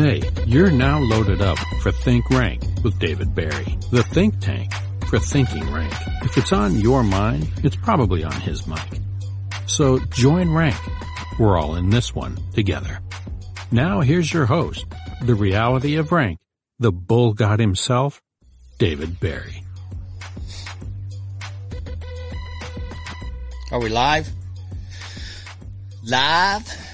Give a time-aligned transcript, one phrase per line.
[0.00, 4.72] Hey, you're now loaded up for Think Rank with David Barry, the think tank
[5.06, 5.92] for thinking rank.
[6.22, 8.80] If it's on your mind, it's probably on his mic.
[9.66, 10.78] So join rank.
[11.38, 13.00] We're all in this one together.
[13.70, 14.86] Now here's your host,
[15.20, 16.38] the reality of rank,
[16.78, 18.22] the bull god himself,
[18.78, 19.62] David Barry.
[23.70, 24.30] Are we live?
[26.04, 26.89] Live?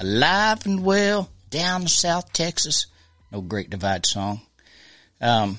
[0.00, 2.86] Alive and well down in South Texas.
[3.32, 4.40] No Great Divide song.
[5.20, 5.58] Um,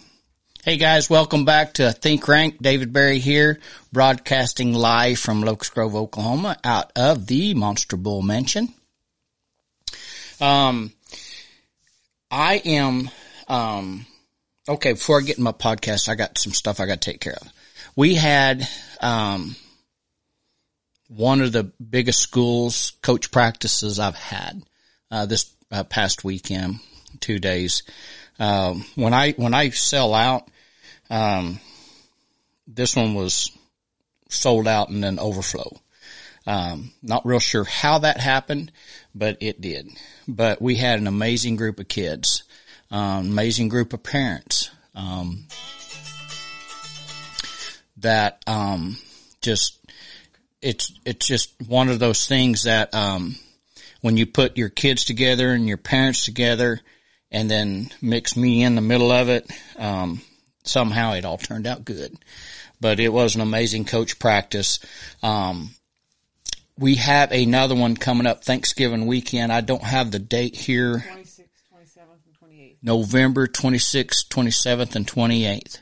[0.63, 2.61] hey guys, welcome back to Think Rank.
[2.61, 3.59] David Barry here,
[3.91, 8.73] broadcasting live from Locust Grove, Oklahoma, out of the Monster Bull Mansion.
[10.39, 10.93] Um,
[12.31, 13.09] I am,
[13.49, 14.05] um,
[14.69, 17.19] okay, before I get in my podcast, I got some stuff I got to take
[17.19, 17.51] care of.
[17.97, 18.65] We had,
[19.01, 19.57] um,
[21.09, 24.63] one of the biggest schools coach practices I've had
[25.11, 26.79] uh, this uh, past weekend,
[27.19, 27.83] two days.
[28.39, 30.47] Um, when I when I sell out,
[31.09, 31.59] um,
[32.67, 33.51] this one was
[34.29, 35.77] sold out and then overflow.
[36.47, 38.71] Um, not real sure how that happened,
[39.13, 39.89] but it did.
[40.27, 42.43] But we had an amazing group of kids,
[42.91, 45.47] um, amazing group of parents um,
[47.97, 48.97] that um,
[49.41, 49.78] just
[50.61, 53.35] it's it's just one of those things that um,
[54.01, 56.79] when you put your kids together and your parents together,
[57.31, 60.21] and then mix me in the middle of it, um,
[60.63, 62.15] somehow it all turned out good.
[62.81, 64.79] But it was an amazing coach practice.
[65.21, 65.71] Um,
[66.77, 69.51] we have another one coming up Thanksgiving weekend.
[69.51, 70.99] I don't have the date here.
[70.99, 72.75] 26th, 27th, and 28th.
[72.81, 75.79] November 26th, 27th, and 28th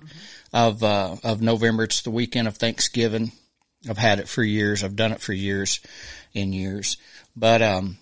[0.52, 1.84] of, uh, of November.
[1.84, 3.32] It's the weekend of Thanksgiving.
[3.90, 4.84] I've had it for years.
[4.84, 5.80] I've done it for years
[6.34, 6.98] and years,
[7.36, 7.98] but, um,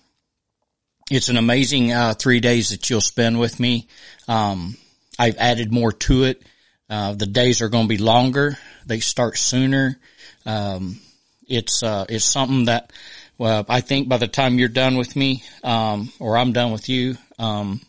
[1.10, 3.86] it's an amazing, uh, three days that you'll spend with me.
[4.26, 4.76] Um,
[5.18, 6.42] I've added more to it.
[6.90, 8.58] Uh, the days are going to be longer.
[8.86, 9.98] They start sooner.
[10.44, 11.00] Um,
[11.48, 12.92] it's, uh, it's something that,
[13.38, 16.88] well, I think by the time you're done with me, um, or I'm done with
[16.88, 17.80] you, um,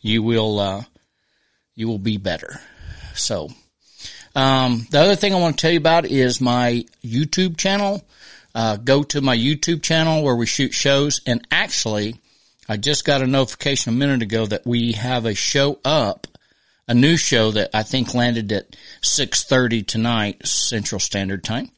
[0.00, 0.82] you will, uh,
[1.74, 2.60] you will be better.
[3.14, 3.50] So,
[4.36, 8.06] um, the other thing I want to tell you about is my YouTube channel.
[8.54, 11.22] Uh, go to my YouTube channel where we shoot shows.
[11.26, 12.16] And actually,
[12.68, 16.26] I just got a notification a minute ago that we have a show up,
[16.86, 21.70] a new show that I think landed at 6.30 tonight, Central Standard Time.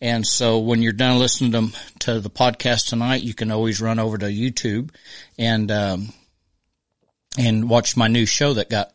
[0.00, 4.00] And so when you're done listening to, to the podcast tonight, you can always run
[4.00, 4.90] over to YouTube
[5.38, 6.12] and, um,
[7.36, 8.92] and watch my new show that got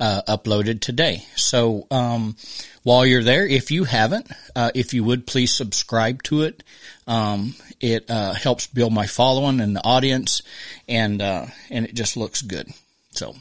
[0.00, 1.24] uh, uploaded today.
[1.36, 2.36] So um,
[2.82, 6.62] while you're there, if you haven't, uh, if you would please subscribe to it.
[7.06, 10.42] Um, it uh, helps build my following and the audience,
[10.88, 12.68] and uh, and it just looks good.
[13.10, 13.34] So.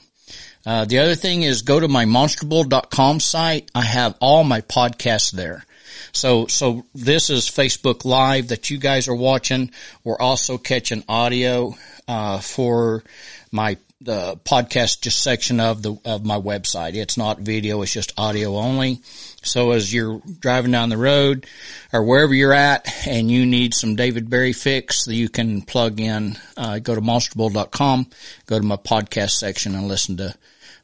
[0.64, 3.72] Uh, the other thing is go to my monsterbull.com site.
[3.74, 5.66] I have all my podcasts there.
[6.14, 9.72] So, so this is Facebook Live that you guys are watching.
[10.04, 11.76] We're also catching audio,
[12.08, 13.04] uh, for
[13.52, 16.96] my the podcast just section of the of my website.
[16.96, 19.00] It's not video, it's just audio only.
[19.44, 21.46] So as you're driving down the road
[21.94, 26.00] or wherever you're at and you need some David Barry fix, that you can plug
[26.00, 28.08] in, uh, go to monsterbull.com,
[28.48, 30.36] go to my podcast section and listen to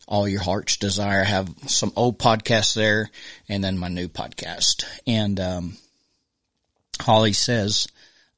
[0.08, 1.22] all your heart's desire.
[1.22, 3.10] I have some old podcasts there
[3.50, 4.86] and then my new podcast.
[5.06, 5.78] And, um,
[7.00, 7.88] Holly says,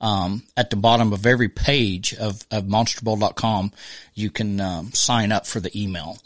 [0.01, 3.71] um, at the bottom of every page of, of monsterbull.com,
[4.13, 6.17] you can um, sign up for the email,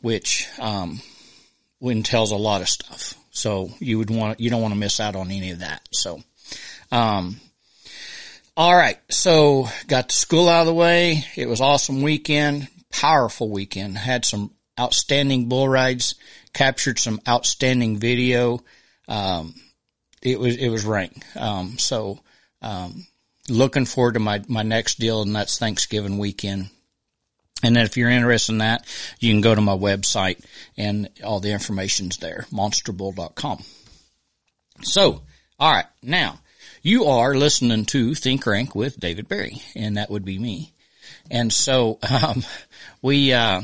[0.00, 1.00] which um,
[1.80, 3.14] entails a lot of stuff.
[3.30, 5.88] So you would want you don't want to miss out on any of that.
[5.90, 6.22] So,
[6.90, 7.40] um,
[8.56, 8.98] all right.
[9.08, 11.24] So got the school out of the way.
[11.36, 13.96] It was awesome weekend, powerful weekend.
[13.96, 16.14] Had some outstanding bull rides,
[16.52, 18.60] captured some outstanding video.
[19.08, 19.54] Um,
[20.22, 21.24] it was it was rank.
[21.34, 22.20] Um, so
[22.62, 23.06] um,
[23.48, 26.70] looking forward to my, my next deal and that's Thanksgiving weekend.
[27.62, 28.86] And then if you're interested in that,
[29.20, 30.44] you can go to my website
[30.76, 33.62] and all the information's there, monsterbull.com.
[34.82, 35.22] So,
[35.60, 36.40] all right, now
[36.82, 40.72] you are listening to Think Rank with David Barry, and that would be me.
[41.30, 42.42] And so, um,
[43.00, 43.62] we, uh,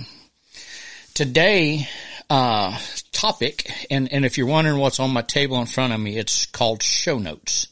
[1.15, 1.89] today,
[2.31, 2.79] uh,
[3.11, 6.47] topic, and, and if you're wondering what's on my table in front of me, it's
[6.47, 7.67] called show notes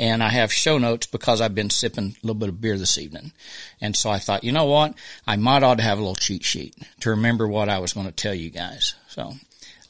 [0.00, 2.96] and I have show notes because I've been sipping a little bit of beer this
[2.96, 3.32] evening.
[3.82, 4.94] And so I thought, you know what?
[5.26, 8.06] I might ought to have a little cheat sheet to remember what I was going
[8.06, 8.94] to tell you guys.
[9.08, 9.34] So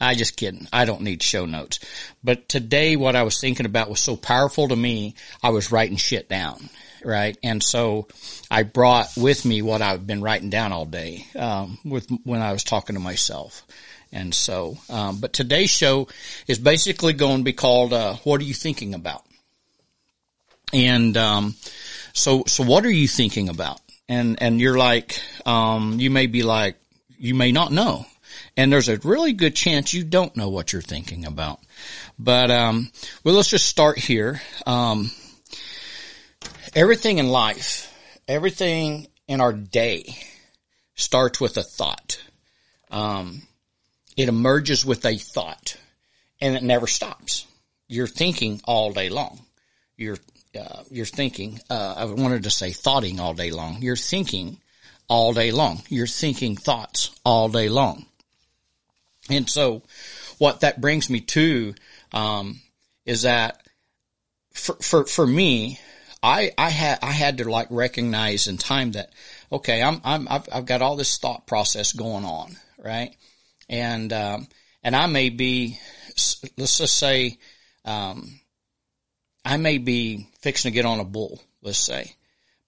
[0.01, 0.67] I just kidding.
[0.73, 1.79] I don't need show notes.
[2.25, 5.15] But today what I was thinking about was so powerful to me,
[5.45, 6.69] I was writing shit down.
[7.05, 7.37] right?
[7.43, 8.09] And so
[8.51, 12.53] I brought with me what I've been writing down all day, um, with when I
[12.53, 13.65] was talking to myself.
[14.13, 16.09] And so, um, but today's show
[16.49, 19.25] is basically going to be called, uh, what are you thinking about?
[20.73, 21.55] And, um,
[22.13, 23.81] so, so what are you thinking about?
[24.09, 26.77] And, and you're like, um, you may be like,
[27.19, 28.07] you may not know.
[28.57, 31.61] And there's a really good chance you don't know what you're thinking about.
[32.19, 32.91] But, um,
[33.25, 34.41] well, let's just start here.
[34.67, 35.11] Um,
[36.75, 37.93] everything in life,
[38.29, 40.17] everything in our day
[40.95, 42.21] starts with a thought.
[42.91, 43.43] Um,
[44.17, 45.77] it emerges with a thought
[46.41, 47.47] and it never stops.
[47.89, 49.41] You're thinking all day long.
[49.97, 50.19] You're,
[50.59, 53.83] uh, you're thinking, uh, I wanted to say thoughting all day long.
[53.83, 54.59] You're thinking
[55.09, 55.83] all day long.
[55.89, 58.07] You're thinking thoughts all day long.
[59.29, 59.83] And so
[60.39, 61.75] what that brings me to,
[62.13, 62.61] um,
[63.07, 63.61] is that
[64.53, 65.79] for, for, for me,
[66.23, 69.11] I, I had, I had to like recognize in time that,
[69.51, 73.15] okay, I'm, I'm, I've, I've got all this thought process going on, right?
[73.69, 74.49] And, um,
[74.83, 75.79] and I may be,
[76.57, 77.39] let's just say,
[77.85, 78.41] um,
[79.51, 82.15] I may be fixing to get on a bull, let's say,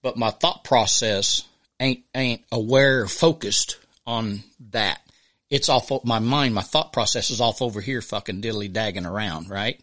[0.01, 1.43] but my thought process
[1.79, 4.99] ain't, ain't aware or focused on that.
[5.49, 9.49] It's off my mind, my thought process is off over here fucking diddly dagging around,
[9.49, 9.79] right?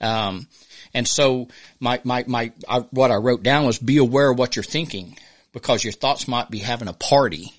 [0.00, 0.48] Um,
[0.94, 1.48] and so
[1.80, 5.18] my, my, my, I, what I wrote down was be aware of what you're thinking
[5.52, 7.52] because your thoughts might be having a party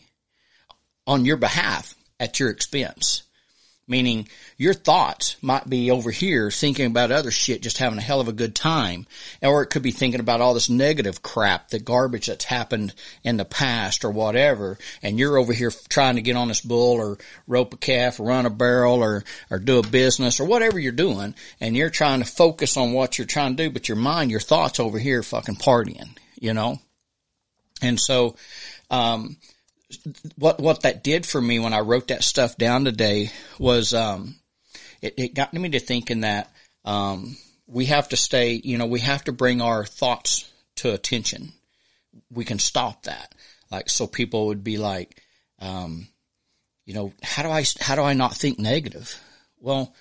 [1.06, 3.22] on your behalf at your expense.
[3.90, 8.22] Meaning your thoughts might be over here thinking about other shit, just having a hell
[8.22, 9.08] of a good time.
[9.42, 12.94] Or it could be thinking about all this negative crap, the garbage that's happened
[13.24, 14.78] in the past or whatever.
[15.02, 18.28] And you're over here trying to get on this bull or rope a calf or
[18.28, 21.34] run a barrel or, or do a business or whatever you're doing.
[21.60, 24.40] And you're trying to focus on what you're trying to do, but your mind, your
[24.40, 26.80] thoughts over here fucking partying, you know?
[27.82, 28.36] And so,
[28.92, 29.38] um,
[30.36, 34.36] what what that did for me when I wrote that stuff down today was um,
[35.02, 36.52] it, it got me to thinking that
[36.86, 37.38] um,
[37.68, 41.54] we have to stay, you know, we have to bring our thoughts to attention.
[42.32, 43.34] We can stop that,
[43.72, 45.22] like so people would be like,
[45.60, 46.08] um,
[46.86, 49.20] you know, how do I how do I not think negative?
[49.60, 49.94] Well,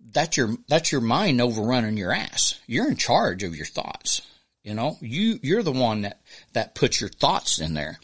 [0.00, 2.60] that's your that's your mind overrunning your ass.
[2.66, 4.22] You're in charge of your thoughts.
[4.62, 6.20] You know, you you're the one that
[6.52, 7.98] that puts your thoughts in there.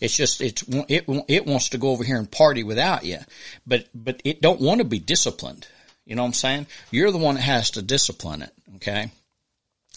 [0.00, 3.18] It's just it's it it wants to go over here and party without you,
[3.66, 5.66] but but it don't want to be disciplined.
[6.04, 6.66] You know what I'm saying?
[6.90, 8.52] You're the one that has to discipline it.
[8.76, 9.10] Okay,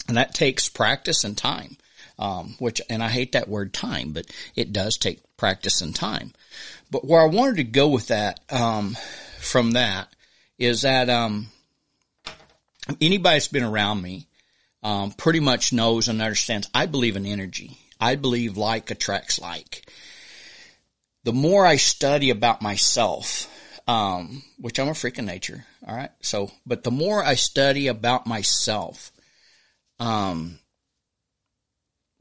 [0.08, 1.76] and that takes practice and time.
[2.16, 6.32] Um, which and I hate that word time, but it does take practice and time.
[6.90, 8.96] But where I wanted to go with that um,
[9.40, 10.08] from that
[10.58, 11.48] is that um,
[13.00, 14.28] anybody that's been around me
[14.84, 17.78] um, pretty much knows and understands I believe in energy.
[18.04, 19.90] I believe like attracts like.
[21.22, 23.48] The more I study about myself,
[23.88, 26.10] um, which I'm a freak of nature, all right.
[26.20, 29.10] So, but the more I study about myself,
[29.98, 30.58] um,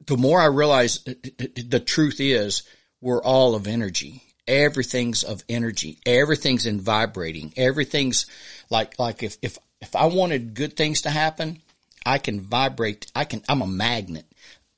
[0.05, 2.63] the more I realize the truth is
[3.01, 4.23] we're all of energy.
[4.47, 5.99] Everything's of energy.
[6.05, 7.53] Everything's in vibrating.
[7.57, 8.25] Everything's
[8.69, 11.61] like, like if, if, if I wanted good things to happen,
[12.05, 13.11] I can vibrate.
[13.13, 14.25] I can, I'm a magnet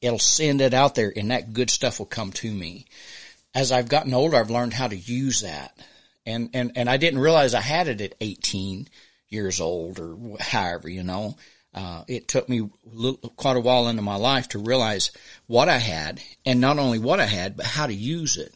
[0.05, 2.85] it'll send it out there and that good stuff will come to me.
[3.55, 5.75] As I've gotten older, I've learned how to use that.
[6.25, 8.87] And, and, and I didn't realize I had it at 18
[9.29, 11.35] years old or however, you know.
[11.73, 15.11] Uh, it took me little, quite a while into my life to realize
[15.47, 18.53] what I had and not only what I had, but how to use it.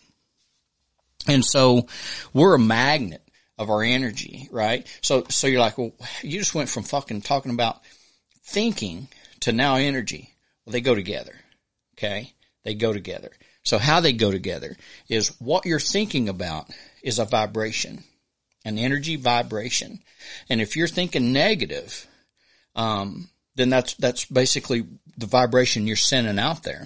[1.27, 1.88] And so
[2.32, 3.22] we're a magnet
[3.58, 4.88] of our energy, right?
[5.01, 7.82] So, so you're like, well, you just went from fucking talking about
[8.44, 9.10] thinking
[9.41, 10.34] to now energy.
[10.70, 11.34] Well, they go together.
[11.98, 12.32] Okay.
[12.64, 13.32] They go together.
[13.64, 14.76] So how they go together
[15.08, 16.70] is what you're thinking about
[17.02, 18.04] is a vibration,
[18.64, 20.04] an energy vibration.
[20.48, 22.06] And if you're thinking negative,
[22.76, 24.86] um, then that's, that's basically
[25.18, 26.86] the vibration you're sending out there.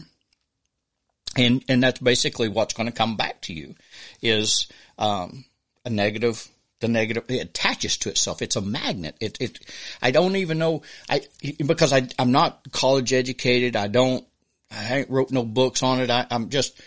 [1.36, 3.76] And, and that's basically what's going to come back to you
[4.22, 5.44] is, um,
[5.84, 6.48] a negative
[6.84, 8.42] the negative it attaches to itself.
[8.42, 9.16] It's a magnet.
[9.22, 9.60] It it
[10.02, 11.22] i don't even know i
[11.58, 13.76] because i i'm not college educated.
[13.78, 14.26] I don't
[14.70, 16.12] i ain't wrote no books on it.
[16.12, 16.80] I, i'm just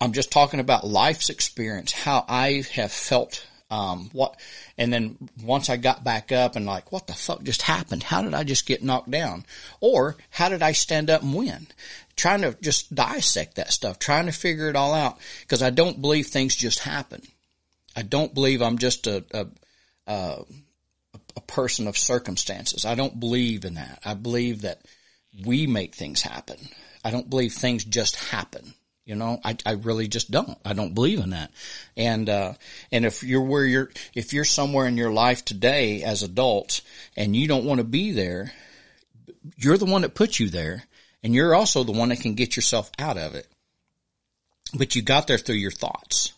[0.00, 4.38] i'm just talking about life's experience how i have felt um what
[4.76, 8.02] and then once i got back up and like what the fuck just happened?
[8.02, 9.46] How did i just get knocked down?
[9.80, 11.68] Or how did i stand up and win?
[12.16, 16.02] Trying to just dissect that stuff trying to figure it all out because i don't
[16.02, 17.22] believe things just happen
[17.96, 19.46] I don't believe I'm just a, a,
[20.06, 20.44] a,
[21.34, 22.84] a person of circumstances.
[22.84, 24.00] I don't believe in that.
[24.04, 24.82] I believe that
[25.44, 26.58] we make things happen.
[27.02, 28.74] I don't believe things just happen.
[29.06, 30.58] You know, I, I really just don't.
[30.64, 31.52] I don't believe in that.
[31.96, 32.54] And, uh,
[32.92, 36.82] and if you're where you're, if you're somewhere in your life today as adults
[37.16, 38.52] and you don't want to be there,
[39.56, 40.84] you're the one that put you there
[41.22, 43.46] and you're also the one that can get yourself out of it.
[44.74, 46.32] But you got there through your thoughts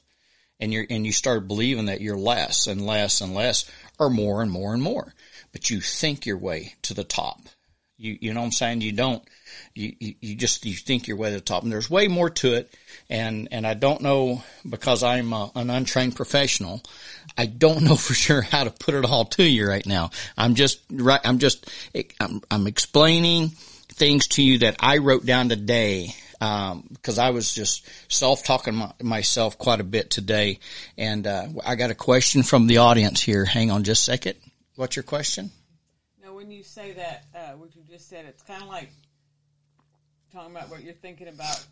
[0.60, 4.42] and you're, and you started believing that you're less and less and less or more
[4.42, 5.14] and more and more,
[5.52, 7.40] but you think your way to the top.
[8.00, 8.80] You, you know what I'm saying?
[8.82, 9.22] You don't,
[9.74, 12.30] you, you, you just, you think your way to the top and there's way more
[12.30, 12.72] to it.
[13.10, 16.80] And, and I don't know because I'm a, an untrained professional.
[17.36, 20.10] I don't know for sure how to put it all to you right now.
[20.36, 21.20] I'm just right.
[21.24, 21.68] I'm just,
[22.20, 27.52] I'm, I'm explaining things to you that I wrote down today um, because I was
[27.52, 30.60] just self talking my, myself quite a bit today.
[30.96, 33.44] And uh, I got a question from the audience here.
[33.44, 34.34] Hang on just a second.
[34.76, 35.50] What's your question?
[36.22, 38.90] Now, when you say that, uh, what you just said, it's kind of like
[40.32, 41.64] talking about what you're thinking about.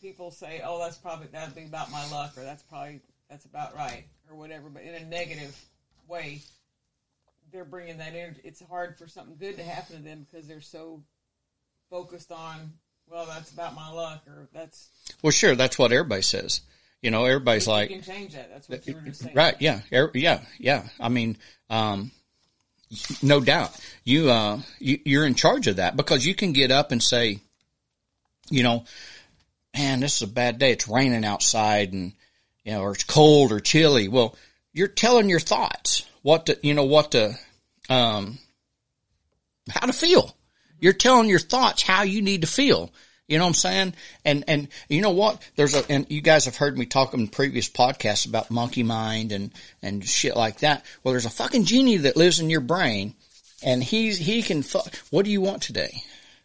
[0.00, 3.76] People say, "Oh, that's probably that'd be about my luck," or "That's probably that's about
[3.76, 4.68] right," or whatever.
[4.68, 5.60] But in a negative
[6.06, 6.42] way,
[7.52, 8.40] they're bringing that energy.
[8.44, 11.02] It's hard for something good to happen to them because they're so
[11.90, 12.72] focused on,
[13.10, 14.88] "Well, that's about my luck," or "That's."
[15.22, 16.60] Well, sure, that's what everybody says.
[17.02, 18.50] You know, everybody's you like, You can change that.
[18.50, 19.34] That's what you were just saying.
[19.34, 19.54] Right.
[19.60, 19.80] Yeah.
[19.92, 20.40] Er- Yeah.
[20.58, 20.88] Yeah.
[20.98, 21.36] I mean,
[21.70, 22.10] um,
[23.22, 26.90] no doubt you, uh, you, you're in charge of that because you can get up
[26.90, 27.38] and say,
[28.50, 28.84] you know,
[29.76, 30.72] man, this is a bad day.
[30.72, 32.12] It's raining outside and,
[32.64, 34.08] you know, or it's cold or chilly.
[34.08, 34.34] Well,
[34.72, 37.38] you're telling your thoughts what to, you know, what to,
[37.88, 38.38] um,
[39.70, 40.34] how to feel.
[40.80, 42.90] You're telling your thoughts how you need to feel.
[43.28, 43.94] You know what I'm saying?
[44.24, 45.42] And, and you know what?
[45.54, 49.32] There's a, and you guys have heard me talk in previous podcasts about monkey mind
[49.32, 50.84] and, and shit like that.
[51.04, 53.14] Well, there's a fucking genie that lives in your brain
[53.62, 54.94] and he's, he can, fuck.
[55.10, 56.02] what do you want today?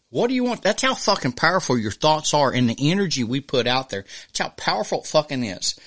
[0.10, 0.62] What do you want?
[0.62, 4.04] That's how fucking powerful your thoughts are and the energy we put out there.
[4.28, 5.80] That's how powerful it fucking is.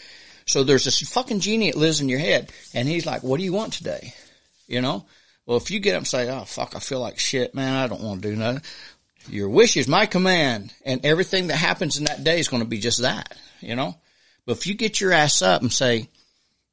[0.46, 3.44] So there's this fucking genie that lives in your head and he's like, what do
[3.44, 4.14] you want today?
[4.66, 5.04] You know?
[5.46, 7.86] Well, if you get up and say, oh fuck, I feel like shit, man, I
[7.86, 8.62] don't want to do nothing.
[9.28, 12.68] Your wish is my command and everything that happens in that day is going to
[12.68, 13.96] be just that, you know?
[14.44, 16.08] But if you get your ass up and say,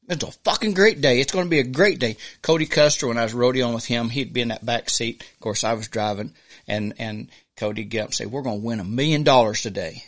[0.09, 1.19] it's a fucking great day.
[1.19, 2.17] It's going to be a great day.
[2.41, 5.21] Cody Custer, when I was rodeoing with him, he'd be in that back seat.
[5.21, 6.33] Of course, I was driving
[6.67, 10.03] and, and Cody get up and say, we're going to win a million dollars today.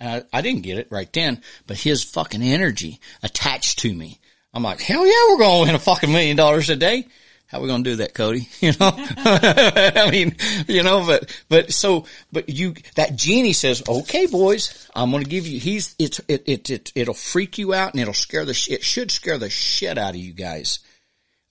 [0.00, 4.18] And I, I didn't get it right then, but his fucking energy attached to me.
[4.52, 7.06] I'm like, hell yeah, we're going to win a fucking million dollars today.
[7.48, 8.48] How are we going to do that, Cody?
[8.60, 10.36] You know, I mean,
[10.66, 15.30] you know, but, but so, but you, that genie says, okay, boys, I'm going to
[15.30, 18.68] give you, he's, it's, it, it, it, it'll freak you out and it'll scare the,
[18.70, 20.80] it should scare the shit out of you guys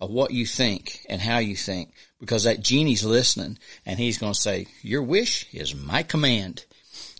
[0.01, 4.33] of what you think and how you think because that genie's listening and he's going
[4.33, 6.65] to say, your wish is my command.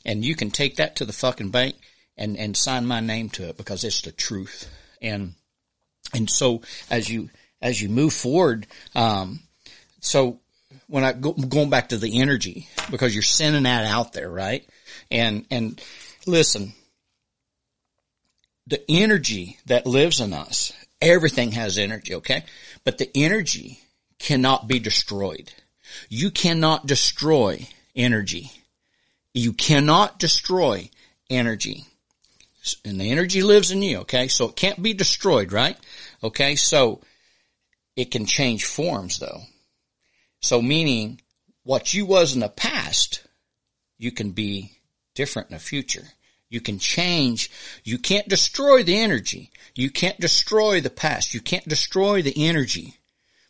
[0.03, 1.75] And you can take that to the fucking bank
[2.17, 4.69] and, and sign my name to it because it's the truth.
[5.01, 5.33] And,
[6.13, 7.29] and so as you,
[7.65, 9.39] as you move forward, um,
[9.99, 10.39] so
[10.85, 14.69] when I go, going back to the energy because you're sending that out there, right?
[15.09, 15.81] And, and
[16.27, 16.73] listen,
[18.67, 22.43] the energy that lives in us, everything has energy, okay?
[22.83, 23.79] But the energy
[24.19, 25.51] cannot be destroyed.
[26.07, 28.51] You cannot destroy energy.
[29.33, 30.91] You cannot destroy
[31.31, 31.85] energy.
[32.85, 34.27] And the energy lives in you, okay?
[34.27, 35.77] So it can't be destroyed, right?
[36.23, 37.01] Okay, so
[37.95, 39.41] it can change forms though.
[40.41, 41.21] So meaning
[41.63, 43.25] what you was in the past,
[43.97, 44.71] you can be
[45.15, 46.03] different in the future.
[46.49, 47.49] You can change.
[47.83, 49.51] You can't destroy the energy.
[49.73, 51.33] You can't destroy the past.
[51.33, 52.97] You can't destroy the energy,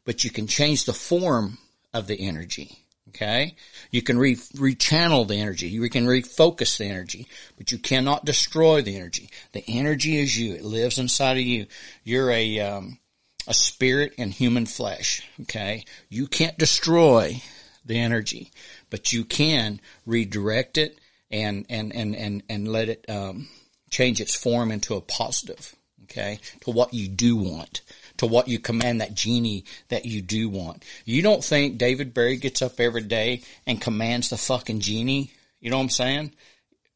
[0.05, 1.57] but you can change the form
[1.93, 2.79] of the energy.
[3.09, 3.55] Okay.
[3.91, 5.67] You can re, rechannel the energy.
[5.67, 9.29] You can refocus the energy, but you cannot destroy the energy.
[9.53, 10.55] The energy is you.
[10.55, 11.67] It lives inside of you.
[12.03, 12.99] You're a, um,
[13.47, 15.27] a spirit in human flesh.
[15.41, 15.85] Okay.
[16.09, 17.41] You can't destroy
[17.85, 18.51] the energy,
[18.89, 20.97] but you can redirect it
[21.31, 23.47] and, and, and, and, and let it, um,
[23.89, 25.75] change its form into a positive.
[26.03, 26.39] Okay.
[26.61, 27.81] To what you do want
[28.17, 30.83] to what you command that genie that you do want.
[31.03, 35.31] You don't think David Berry gets up every day and commands the fucking genie?
[35.59, 36.31] You know what I'm saying?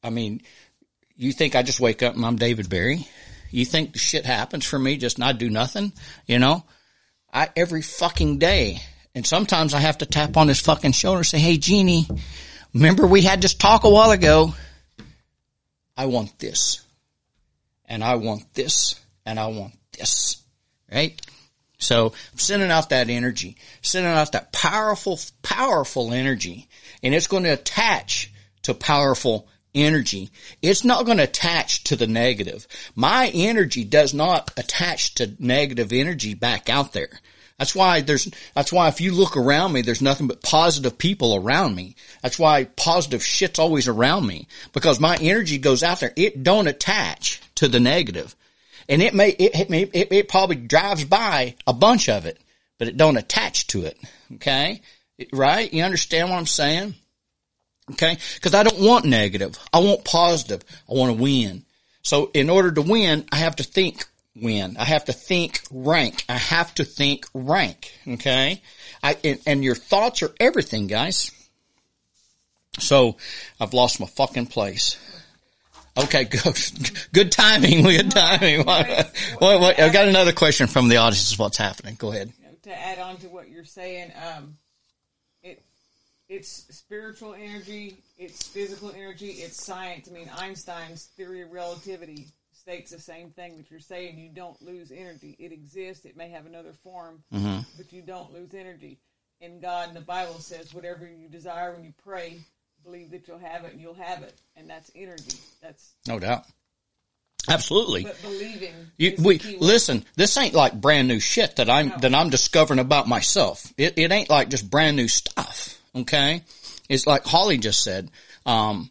[0.03, 0.41] I mean,
[1.15, 3.07] you think I just wake up and I'm David Berry?
[3.51, 5.93] You think shit happens for me just not do nothing?
[6.25, 6.63] You know,
[7.31, 8.81] I every fucking day,
[9.15, 12.07] and sometimes I have to tap on his fucking shoulder and say, "Hey, genie,
[12.73, 14.53] remember we had this talk a while ago?
[15.97, 16.81] I want this,
[17.85, 20.37] and I want this, and I want this."
[20.91, 21.19] Right?
[21.79, 26.67] So I'm sending out that energy, sending out that powerful, powerful energy,
[27.01, 28.31] and it's going to attach
[28.63, 30.29] to powerful energy.
[30.61, 32.67] It's not going to attach to the negative.
[32.95, 37.19] My energy does not attach to negative energy back out there.
[37.57, 41.35] That's why there's, that's why if you look around me, there's nothing but positive people
[41.35, 41.95] around me.
[42.23, 46.13] That's why positive shit's always around me because my energy goes out there.
[46.15, 48.33] It don't attach to the.
[48.87, 52.39] And it may, it, it it, it probably drives by a bunch of it,
[52.77, 53.97] but it don't attach to it.
[54.35, 54.81] Okay.
[55.33, 55.71] Right?
[55.71, 56.95] You understand what I'm saying?
[57.91, 58.17] Okay.
[58.41, 59.57] Cause I don't want negative.
[59.73, 60.63] I want positive.
[60.89, 61.65] I want to win.
[62.01, 64.05] So in order to win, I have to think
[64.35, 64.77] win.
[64.77, 66.23] I have to think rank.
[66.29, 67.91] I have to think rank.
[68.07, 68.61] Okay.
[69.03, 71.31] I, and, and your thoughts are everything, guys.
[72.79, 73.17] So
[73.59, 74.97] I've lost my fucking place.
[75.97, 76.57] Okay, good,
[77.13, 77.83] good timing.
[77.83, 78.65] Good timing.
[78.65, 78.87] What,
[79.39, 81.31] what, what, I've got another question from the audience.
[81.31, 81.95] Is What's happening?
[81.97, 82.31] Go ahead.
[82.63, 84.57] to add on to what you're saying, um,
[86.29, 90.07] it's spiritual energy, it's physical energy, it's science.
[90.09, 94.19] I mean, Einstein's theory of relativity states the same thing that you're saying.
[94.19, 95.35] You don't lose energy.
[95.39, 96.05] It exists.
[96.05, 97.61] It may have another form, Mm-hmm.
[97.77, 98.99] but you don't lose energy.
[99.41, 102.37] And God in the Bible says, whatever you desire when you pray,
[102.83, 104.37] believe that you'll have it and you'll have it.
[104.55, 105.37] And that's energy.
[105.63, 106.45] That's, No doubt.
[107.47, 108.03] Absolutely.
[108.03, 108.73] but believing.
[108.97, 110.05] You, we listen.
[110.15, 113.73] This ain't like brand new shit that I'm that I'm discovering about myself.
[113.77, 115.78] It it ain't like just brand new stuff.
[115.95, 116.43] Okay,
[116.87, 118.09] it's like Holly just said.
[118.45, 118.89] Um,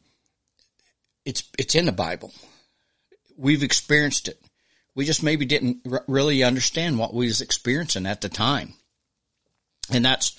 [1.24, 2.32] it's it's in the Bible.
[3.36, 4.40] We've experienced it.
[4.94, 8.74] We just maybe didn't r- really understand what we was experiencing at the time,
[9.90, 10.36] and that's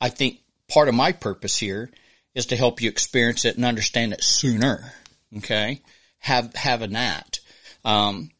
[0.00, 1.90] I think part of my purpose here
[2.34, 4.92] is to help you experience it and understand it sooner.
[5.38, 5.80] Okay,
[6.18, 7.40] have have a that.
[7.84, 8.30] Um,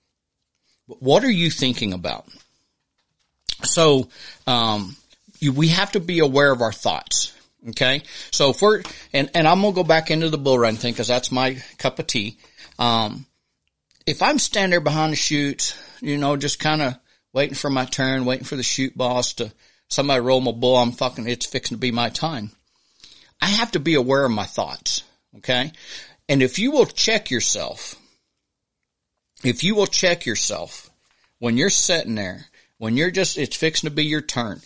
[0.87, 2.27] what are you thinking about?
[3.63, 4.09] So,
[4.47, 4.97] um,
[5.39, 7.33] you, we have to be aware of our thoughts.
[7.69, 8.03] Okay.
[8.31, 10.93] So if we're, and, and I'm going to go back into the bull run thing
[10.93, 12.39] because that's my cup of tea.
[12.79, 13.27] Um,
[14.07, 16.97] if I'm standing there behind the chute, you know, just kind of
[17.33, 19.53] waiting for my turn, waiting for the chute boss to
[19.89, 22.51] somebody roll my bull, I'm fucking, it's fixing to be my time.
[23.41, 25.03] I have to be aware of my thoughts.
[25.37, 25.73] Okay.
[26.29, 27.97] And if you will check yourself,
[29.45, 30.91] if you will check yourself
[31.39, 32.47] when you're sitting there,
[32.79, 34.61] when you're just, it's fixing to be your turn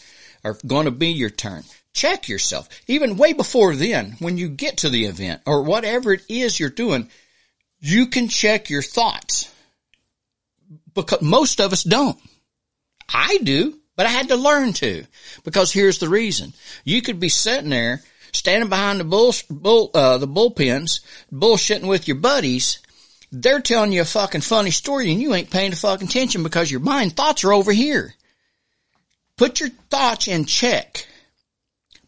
[0.44, 2.68] or going to be your turn, check yourself.
[2.86, 6.68] Even way before then, when you get to the event or whatever it is you're
[6.68, 7.08] doing,
[7.80, 9.50] you can check your thoughts
[10.94, 12.18] because most of us don't.
[13.08, 15.04] I do, but I had to learn to
[15.44, 16.52] because here's the reason.
[16.84, 18.02] You could be sitting there
[18.32, 21.00] standing behind the bull, bull uh, the bullpens,
[21.32, 22.80] bullshitting with your buddies.
[23.30, 26.70] They're telling you a fucking funny story and you ain't paying the fucking attention because
[26.70, 28.14] your mind thoughts are over here.
[29.36, 31.06] Put your thoughts in check.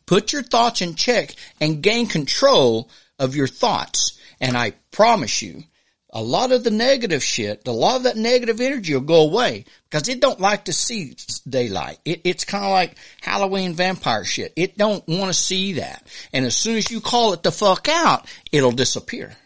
[0.06, 2.88] Put your thoughts in check and gain control
[3.18, 4.18] of your thoughts.
[4.40, 5.64] And I promise you,
[6.10, 9.64] a lot of the negative shit, a lot of that negative energy will go away
[9.84, 11.14] because it don't like to see
[11.48, 11.98] daylight.
[12.04, 14.52] It, it's kind of like Halloween vampire shit.
[14.56, 16.06] It don't want to see that.
[16.32, 19.36] And as soon as you call it the fuck out, it'll disappear.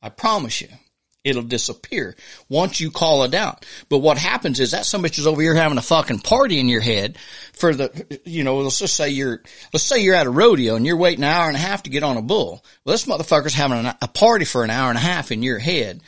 [0.00, 0.68] I promise you.
[1.22, 2.16] It'll disappear
[2.48, 3.66] once you call it out.
[3.90, 6.66] But what happens is that some bitch is over here having a fucking party in
[6.66, 7.18] your head
[7.52, 9.42] for the, you know, let's just say you're,
[9.74, 11.90] let's say you're at a rodeo and you're waiting an hour and a half to
[11.90, 12.64] get on a bull.
[12.84, 15.58] Well, this motherfucker's having a, a party for an hour and a half in your
[15.58, 16.00] head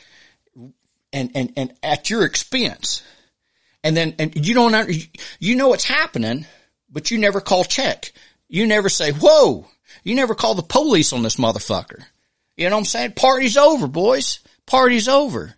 [1.12, 3.02] and, and, and at your expense.
[3.84, 4.90] And then, and you don't,
[5.38, 6.46] you know what's happening,
[6.88, 8.12] but you never call check.
[8.48, 9.66] You never say, whoa,
[10.04, 12.02] you never call the police on this motherfucker.
[12.56, 13.12] You know what I'm saying?
[13.12, 14.40] Party's over, boys.
[14.66, 15.54] Party's over.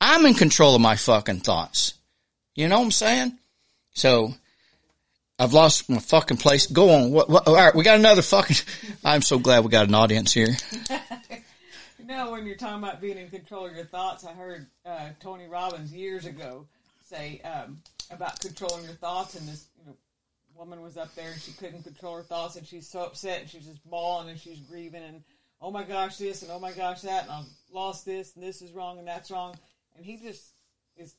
[0.00, 1.94] I'm in control of my fucking thoughts.
[2.54, 3.38] You know what I'm saying?
[3.94, 4.34] So
[5.38, 6.66] I've lost my fucking place.
[6.66, 7.10] Go on.
[7.12, 7.74] What, what, all right.
[7.74, 8.56] We got another fucking,
[9.04, 10.56] I'm so glad we got an audience here.
[12.06, 15.48] Know, when you're talking about being in control of your thoughts, I heard uh, Tony
[15.48, 16.66] Robbins years ago
[17.04, 19.96] say um, about controlling your thoughts, and this you know,
[20.54, 23.50] woman was up there and she couldn't control her thoughts, and she's so upset, and
[23.50, 25.24] she's just bawling and she's grieving, and
[25.60, 27.44] oh my gosh this, and oh my gosh that, and I've
[27.76, 29.54] lost this, and this is wrong, and that's wrong,
[29.96, 30.42] and he just
[30.96, 31.14] is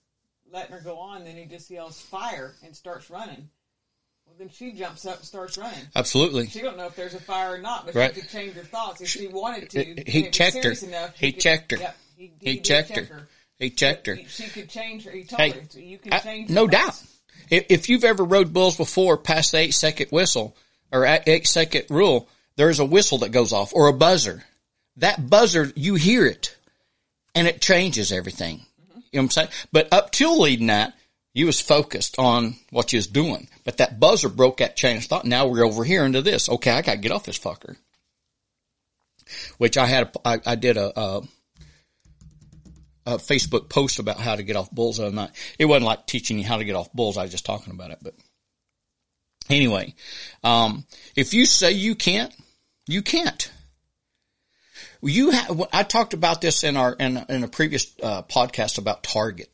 [0.51, 1.23] letting her go on.
[1.23, 3.49] Then he just yells fire and starts running.
[4.25, 5.79] Well, then she jumps up and starts running.
[5.95, 6.47] Absolutely.
[6.47, 8.13] She don't know if there's a fire or not, but Right.
[8.13, 9.83] she could change her thoughts if she wanted to.
[9.83, 10.71] He- and he it was checked her.
[10.87, 11.77] Enough, He could- checked her.
[11.77, 13.27] Yep, he, He checked check her.
[13.59, 14.19] He checked her.
[14.27, 15.11] She could change her.
[15.11, 16.49] He told Hey, her so you can I- change.
[16.49, 17.01] no doubt.
[17.49, 20.55] If, if you've ever rode bulls before past the eight second whistle
[20.91, 24.43] or eight eight second rule, there's a whistle that goes off or a buzzer.
[24.97, 26.55] That buzzer, you hear it
[27.35, 28.61] and it changes everything.
[28.89, 29.49] You know what I'm saying?
[29.71, 30.93] But up till leading that,
[31.33, 33.47] you was focused on what you was doing.
[33.63, 35.23] But that buzzer broke that chain of thought.
[35.23, 36.49] Now we're over here into this.
[36.49, 37.75] Okay, I gotta get off this fucker.
[39.57, 41.21] which I had, I, I did a, a,
[43.05, 44.99] a, Facebook post about how to get off bulls.
[44.99, 47.17] I'm not, it wasn't like teaching you how to get off bulls.
[47.17, 48.15] I was just talking about it, but
[49.49, 49.93] anyway,
[50.43, 52.33] um, if you say you can't,
[52.87, 53.51] you can't.
[55.01, 59.03] You have, I talked about this in our, in, in a previous uh, podcast about
[59.03, 59.49] target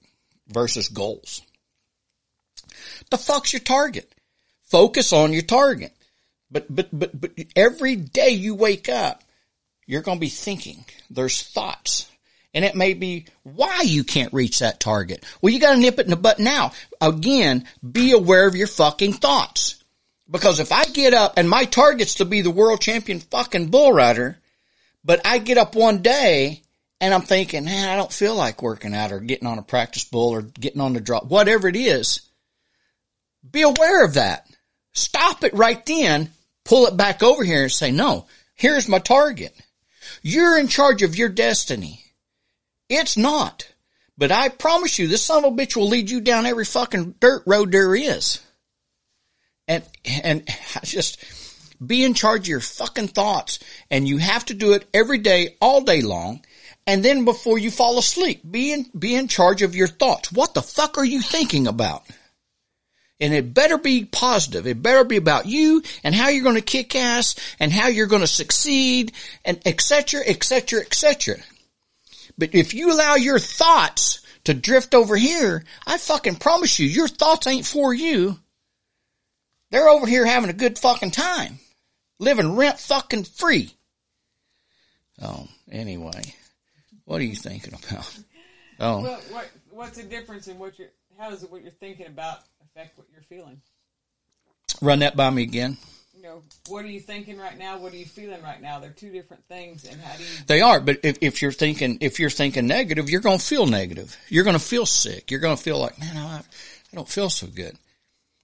[0.48, 1.42] versus goals.
[3.10, 4.14] The fuck's your target?
[4.64, 5.94] Focus on your target.
[6.50, 9.24] But, but, but, but every day you wake up,
[9.86, 10.86] you're going to be thinking.
[11.10, 12.10] There's thoughts.
[12.54, 15.26] And it may be why you can't reach that target.
[15.42, 16.72] Well, you got to nip it in the butt now.
[17.02, 19.84] Again, be aware of your fucking thoughts.
[20.30, 23.92] Because if I get up and my target's to be the world champion fucking bull
[23.92, 24.40] rider,
[25.04, 26.62] but I get up one day
[27.02, 30.06] and I'm thinking, man, I don't feel like working out or getting on a practice
[30.06, 32.22] bull or getting on the drop, whatever it is.
[33.50, 34.48] Be aware of that.
[34.94, 36.30] Stop it right then.
[36.64, 39.54] Pull it back over here and say, no, here's my target.
[40.22, 42.02] You're in charge of your destiny.
[42.88, 43.68] It's not.
[44.18, 47.16] But I promise you, this son of a bitch will lead you down every fucking
[47.20, 48.40] dirt road there is.
[49.68, 51.18] And, and I just,
[51.88, 55.56] be in charge of your fucking thoughts and you have to do it every day,
[55.62, 56.44] all day long.
[56.86, 60.32] And then before you fall asleep, be in, be in charge of your thoughts.
[60.32, 62.04] What the fuck are you thinking about?
[63.20, 64.68] And it better be positive.
[64.68, 68.08] It better be about you and how you're going to kick ass and how you're
[68.08, 69.14] going to succeed
[69.46, 71.38] and etc., etc., etc.
[72.38, 77.08] But if you allow your thoughts to drift over here, I fucking promise you, your
[77.08, 78.40] thoughts ain't for you.
[79.72, 81.60] They're over here having a good fucking time
[82.20, 83.72] living rent fucking free.
[85.22, 86.22] Oh, anyway,
[87.06, 88.20] what are you thinking about?
[88.80, 90.90] Oh, well, what what's the difference in what you're?
[91.18, 93.62] How does it what you're thinking about affect what you're feeling?
[94.82, 95.78] Run that by me again.
[96.16, 97.78] You know, what are you thinking right now?
[97.78, 98.80] What are you feeling right now?
[98.80, 100.30] They're two different things, and how do you?
[100.48, 103.66] They are, but if, if you're thinking if you're thinking negative, you're going to feel
[103.66, 104.18] negative.
[104.30, 105.30] You're going to feel sick.
[105.30, 107.78] You're going to feel like, man, I, I don't feel so good.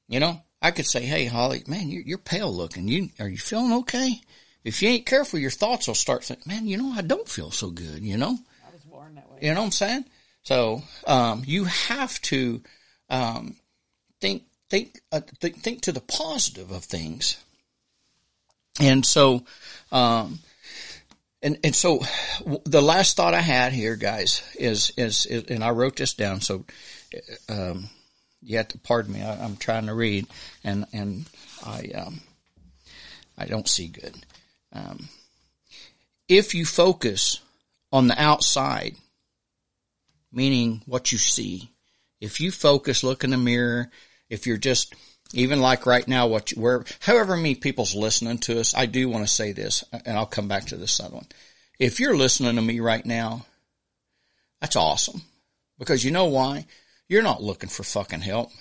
[0.08, 2.88] You know, I could say, "Hey, Holly, man, you're, you're pale looking.
[2.88, 4.22] You are you feeling okay?"
[4.64, 7.52] If you ain't careful, your thoughts will start thinking, "Man, you know, I don't feel
[7.52, 9.40] so good." You know, I was born that way.
[9.42, 10.06] You know what I'm saying?
[10.44, 12.62] So um, you have to
[13.10, 13.56] um,
[14.20, 17.44] think think uh, th- think to the positive of things,
[18.80, 19.44] and so.
[19.92, 20.40] Um,
[21.42, 22.02] and and so
[22.66, 26.42] the last thought I had here, guys, is is, is and I wrote this down.
[26.42, 26.66] So
[27.48, 27.90] um,
[28.42, 29.22] you have to pardon me.
[29.22, 30.28] I, am trying to read,
[30.64, 31.26] and and
[31.66, 32.22] I um,
[33.38, 34.16] I don't see good.
[34.74, 35.10] Um,
[36.28, 37.40] if you focus
[37.92, 38.96] on the outside,
[40.32, 41.70] meaning what you see,
[42.22, 43.90] if you focus, look in the mirror.
[44.30, 44.94] If you're just
[45.34, 49.10] even like right now, what you, where however many people's listening to us, I do
[49.10, 51.28] want to say this, and I'll come back to this other one.
[51.80, 53.46] If you're listening to me right now,
[54.62, 55.22] that's awesome
[55.78, 56.66] because you know why
[57.10, 58.52] you're not looking for fucking help.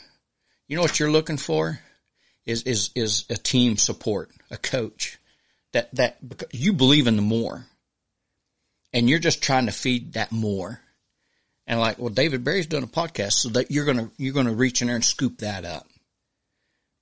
[0.66, 1.78] You know what you're looking for?
[2.44, 5.18] Is, is, is a team support, a coach
[5.72, 6.16] that, that
[6.50, 7.66] you believe in the more
[8.92, 10.80] and you're just trying to feed that more.
[11.66, 14.80] And like, well, David Barry's done a podcast so that you're to, you're to reach
[14.80, 15.86] in there and scoop that up.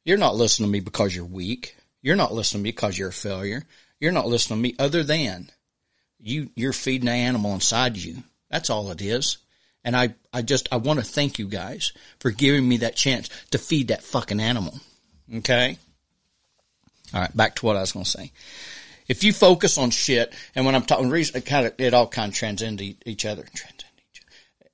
[0.04, 1.76] You're not listening to me because you're weak.
[2.02, 3.62] You're not listening to me because you're a failure.
[4.00, 5.50] You're not listening to me other than
[6.18, 8.22] you, you're feeding the animal inside you.
[8.50, 9.38] That's all it is.
[9.86, 13.30] And I, I just, I want to thank you guys for giving me that chance
[13.52, 14.74] to feed that fucking animal.
[15.32, 15.78] Okay.
[17.14, 17.36] All right.
[17.36, 18.32] Back to what I was going to say.
[19.06, 22.32] If you focus on shit, and when I'm talking, it kind of, it all kind
[22.32, 23.44] of transcend each other.
[23.54, 24.22] Transcend each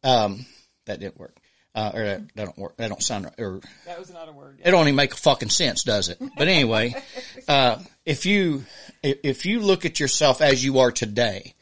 [0.02, 0.14] other.
[0.14, 0.46] Um,
[0.86, 1.36] that didn't work.
[1.74, 2.76] Uh, or that, that don't work.
[2.78, 3.60] That don't sound, or.
[3.84, 4.60] That was not a word.
[4.64, 6.18] It don't even make a fucking sense, does it?
[6.38, 6.94] But anyway,
[7.48, 8.64] uh, if you,
[9.02, 11.54] if you look at yourself as you are today,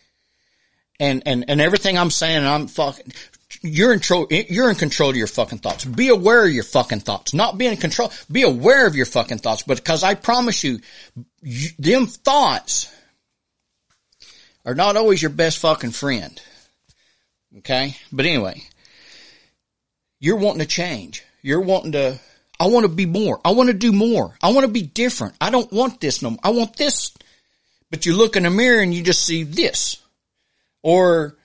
[1.01, 3.13] and, and, and everything I'm saying, I'm fucking,
[3.63, 5.85] you're in control, you're in control of your fucking thoughts.
[5.85, 7.35] Be aware of your fucking thoughts.
[7.35, 8.11] Not be in control.
[8.31, 9.63] Be aware of your fucking thoughts.
[9.63, 10.81] Because I promise you,
[11.43, 12.91] you, them thoughts
[14.65, 16.41] are not always your best fucking friend.
[17.59, 17.97] Okay?
[18.11, 18.63] But anyway,
[20.21, 21.25] you're wanting to change.
[21.43, 22.19] You're wanting to,
[22.59, 23.41] I want to be more.
[23.45, 24.37] I want to do more.
[24.43, 25.35] I want to be different.
[25.41, 26.41] I don't want this no more.
[26.43, 27.13] I want this.
[27.91, 29.99] But you look in the mirror and you just see this.
[30.83, 31.37] Or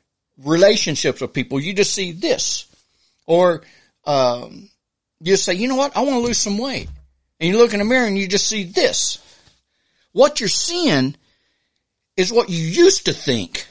[0.43, 2.65] relationships with people, you just see this.
[3.25, 3.63] Or,
[4.05, 4.69] um,
[5.19, 5.95] you say, you know what?
[5.95, 6.89] I want to lose some weight.
[7.39, 9.19] And you look in the mirror and you just see this.
[10.11, 11.15] What you're seeing
[12.15, 13.67] is what you used to think.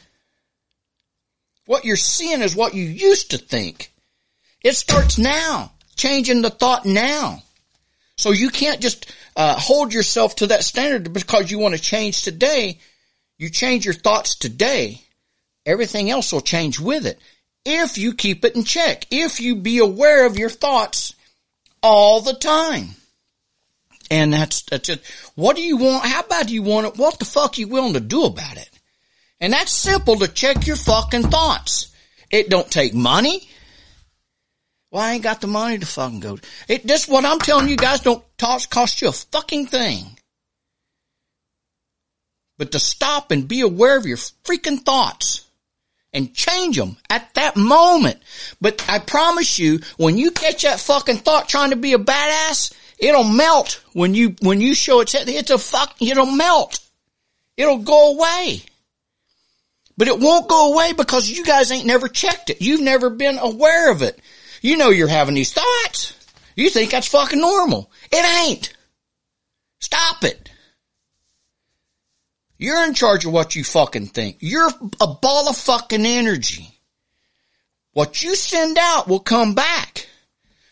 [1.66, 3.90] What you're seeing is what you used to think.
[4.62, 5.72] It starts now.
[5.96, 7.42] Changing the thought now.
[8.16, 12.22] So you can't just uh, hold yourself to that standard because you want to change
[12.22, 12.78] today.
[13.38, 15.00] You change your thoughts today,
[15.66, 17.18] everything else will change with it.
[17.64, 21.14] If you keep it in check, if you be aware of your thoughts
[21.82, 22.90] all the time.
[24.10, 25.02] And that's, that's it.
[25.34, 26.04] What do you want?
[26.04, 26.98] How bad do you want it?
[26.98, 28.70] What the fuck are you willing to do about it?
[29.40, 31.94] And that's simple to check your fucking thoughts.
[32.30, 33.48] It don't take money.
[34.90, 36.38] Well, I ain't got the money to fucking go.
[36.68, 40.18] It, this what I'm telling you guys don't cost, cost you a fucking thing.
[42.58, 45.43] But to stop and be aware of your freaking thoughts
[46.14, 48.18] and change them at that moment.
[48.60, 52.72] But I promise you, when you catch that fucking thought trying to be a badass,
[52.98, 56.80] it'll melt when you, when you show it, it's a fuck, it'll melt.
[57.56, 58.62] It'll go away.
[59.96, 62.60] But it won't go away because you guys ain't never checked it.
[62.60, 64.18] You've never been aware of it.
[64.60, 66.14] You know you're having these thoughts.
[66.56, 67.90] You think that's fucking normal.
[68.10, 68.74] It ain't.
[69.80, 70.50] Stop it.
[72.58, 74.36] You're in charge of what you fucking think.
[74.40, 76.78] You're a ball of fucking energy.
[77.92, 80.08] What you send out will come back.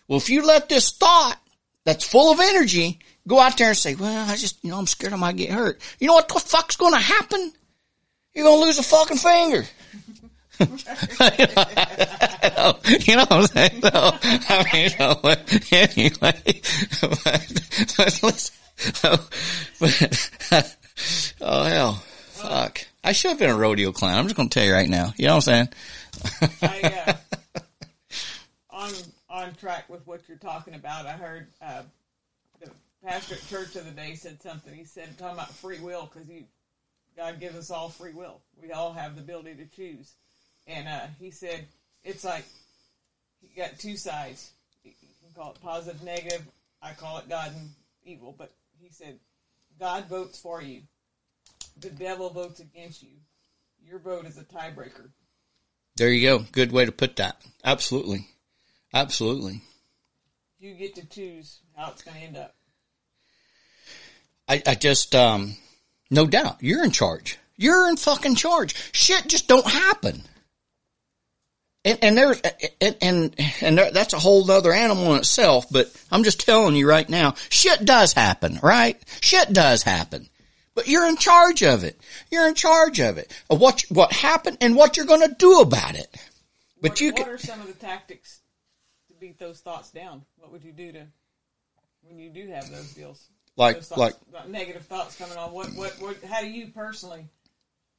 [0.08, 1.38] Well, if you let this thought
[1.84, 4.86] that's full of energy go out there and say, well, I just, you know, I'm
[4.86, 5.80] scared I might get hurt.
[5.98, 7.52] You know what the fuck's going to happen?
[8.34, 9.64] You're going to lose a fucking finger.
[10.60, 10.66] you
[13.16, 13.80] know what I'm saying?
[13.80, 13.90] So,
[14.48, 15.18] I mean, you know,
[15.72, 16.60] anyway,
[17.90, 18.50] but,
[19.80, 20.76] but,
[21.40, 22.86] oh hell, fuck.
[23.04, 24.18] I should have been a rodeo clown.
[24.18, 25.12] I'm just going to tell you right now.
[25.16, 25.68] You know what I'm
[26.22, 26.48] saying?
[26.62, 27.60] I, uh,
[28.70, 28.92] on
[29.28, 31.06] on track with what you're talking about.
[31.06, 31.82] I heard uh,
[32.60, 32.70] the
[33.04, 34.72] pastor at church of the day said something.
[34.74, 36.46] He said talking about free will because he
[37.16, 38.40] God gives us all free will.
[38.60, 40.14] We all have the ability to choose.
[40.66, 41.66] And uh, he said
[42.04, 42.44] it's like
[43.42, 44.50] you got two sides.
[44.84, 46.42] You can call it positive, negative.
[46.80, 47.70] I call it God and
[48.04, 48.34] evil.
[48.36, 49.18] But he said
[49.78, 50.82] God votes for you.
[51.78, 53.10] The devil votes against you.
[53.84, 55.10] Your vote is a tiebreaker.
[55.96, 56.44] There you go.
[56.52, 57.36] Good way to put that.
[57.64, 58.26] Absolutely.
[58.94, 59.62] Absolutely.
[60.58, 62.54] You get to choose how it's going to end up.
[64.48, 65.56] I, I just, um,
[66.10, 67.38] no doubt, you're in charge.
[67.56, 68.74] You're in fucking charge.
[68.92, 70.22] Shit just don't happen.
[71.84, 72.40] And, and there's,
[72.80, 76.88] and, and, and that's a whole other animal in itself, but I'm just telling you
[76.88, 79.02] right now, shit does happen, right?
[79.20, 80.28] Shit does happen.
[80.74, 82.00] But you're in charge of it.
[82.30, 83.32] You're in charge of it.
[83.50, 86.08] Of what, what happened and what you're gonna do about it.
[86.80, 88.40] But what, you what can, are some of the tactics
[89.08, 90.24] to beat those thoughts down?
[90.38, 91.06] What would you do to
[92.02, 93.28] when you do have those deals?
[93.56, 95.52] like, those thoughts, like, negative thoughts coming on.
[95.52, 96.24] What, what, what?
[96.24, 97.26] How do you personally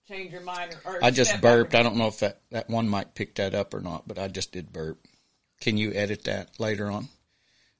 [0.07, 0.75] change your mind?
[0.86, 1.75] Or, or I just burped.
[1.75, 4.27] I don't know if that, that one might pick that up or not, but I
[4.27, 4.99] just did burp.
[5.62, 7.07] Can you edit that later on?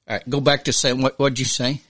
[0.06, 1.80] All right, go back to saying what what'd you say?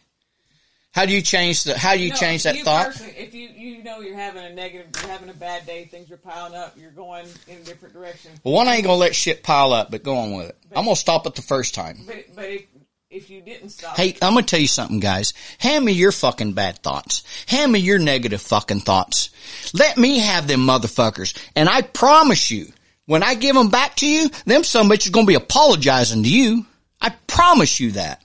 [0.94, 2.94] How do you change the how do you No, change that you thought?
[3.16, 6.16] If you you know you're having a negative, you're having a bad day, things are
[6.16, 8.30] piling up, you're going in a different direction.
[8.44, 10.56] Well, one ain't gonna let shit pile up, but go on with it.
[10.70, 11.98] I'm gonna stop it the first time.
[12.06, 12.62] But but if
[13.10, 15.34] if you didn't stop, Hey, I'm gonna tell you something, guys.
[15.58, 17.24] Hand me your fucking bad thoughts.
[17.48, 19.30] Hand me your negative fucking thoughts.
[19.72, 21.36] Let me have them motherfuckers.
[21.56, 22.72] And I promise you,
[23.06, 26.66] when I give them back to you, them some bitches gonna be apologizing to you.
[27.00, 28.22] I promise you that.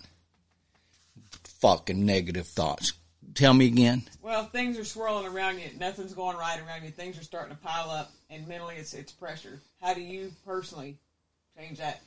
[1.60, 2.94] Fucking negative thoughts.
[3.36, 4.04] Tell me again.
[4.22, 7.62] well, things are swirling around you, nothing's going right around you, things are starting to
[7.62, 9.62] pile up, and mentally it's it's pressure.
[9.82, 10.98] How do you personally
[11.58, 12.02] change that?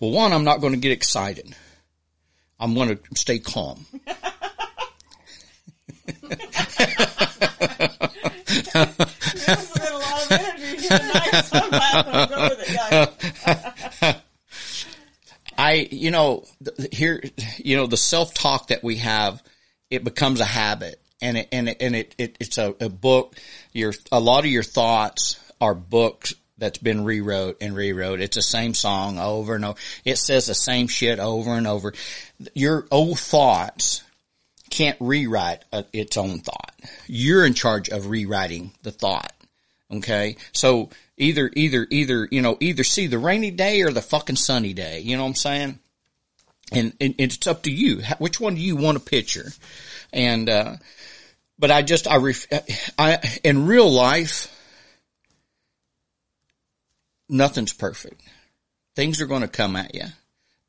[0.00, 1.54] Well, one, I'm not going to get excited.
[2.58, 3.86] I'm going to stay calm.
[15.62, 16.44] I, you know,
[16.90, 17.22] here,
[17.58, 19.40] you know, the self talk that we have,
[19.90, 23.36] it becomes a habit, and it and it, and it, it it's a, a book.
[23.72, 28.20] Your a lot of your thoughts are books that's been rewrote and rewrote.
[28.20, 29.78] It's the same song over and over.
[30.04, 31.92] It says the same shit over and over.
[32.54, 34.02] Your old thoughts
[34.68, 36.74] can't rewrite uh its own thought.
[37.06, 39.32] You're in charge of rewriting the thought.
[39.92, 40.36] Okay.
[40.52, 44.72] So either, either, either, you know, either see the rainy day or the fucking sunny
[44.72, 45.00] day.
[45.00, 45.78] You know what I'm saying?
[46.72, 48.02] And, and it's up to you.
[48.18, 49.52] Which one do you want to picture?
[50.12, 50.76] And, uh,
[51.58, 52.46] but I just, I, ref,
[52.98, 54.48] I, in real life,
[57.28, 58.22] nothing's perfect.
[58.96, 60.06] Things are going to come at you.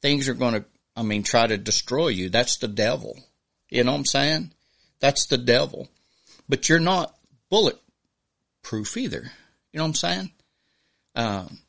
[0.02, 2.30] Things are going to, I mean, try to destroy you.
[2.30, 3.18] That's the devil.
[3.70, 4.52] You know what I'm saying?
[5.00, 5.88] That's the devil.
[6.50, 7.16] But you're not
[8.63, 9.32] bulletproof either.
[9.71, 10.32] You know what I'm saying?
[11.15, 11.60] Um,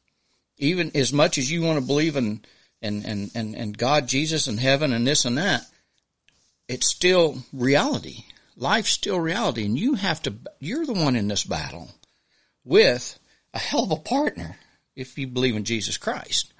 [0.58, 2.44] even as much as you want to believe in,
[2.80, 5.62] and, and, and, and God, Jesus and heaven and this and that,
[6.68, 8.24] it's still reality.
[8.56, 11.90] Life's still reality and you have to, you're the one in this battle
[12.64, 13.18] with
[13.52, 14.56] a hell of a partner
[14.96, 16.52] if you believe in Jesus Christ,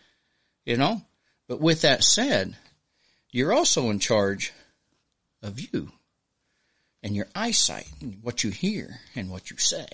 [0.65, 1.03] you know?
[1.47, 2.57] But with that said,
[3.31, 4.53] you're also in charge
[5.43, 5.93] of you
[7.03, 9.87] and your eyesight and what you hear and what you say.